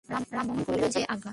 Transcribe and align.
রামমোহন 0.09 0.61
কহিল, 0.67 0.83
যে 0.95 1.01
আজ্ঞা। 1.13 1.29